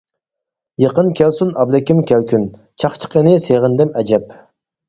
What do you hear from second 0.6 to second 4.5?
يېقىن كەلسۇن ئابلىكىم كەلكۈن، چاقچىقىنى سېغىندىم ئەجەب.